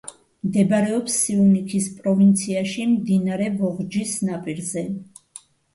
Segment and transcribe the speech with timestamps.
[0.45, 4.91] მდებარეობს სიუნიქის პროვინციაში, მდინარე ვოღჯის ნაპირზე.